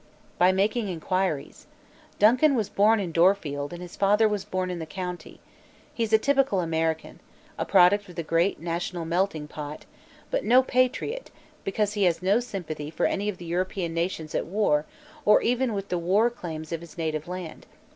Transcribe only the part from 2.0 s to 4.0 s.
Duncan was born in Dorfield and his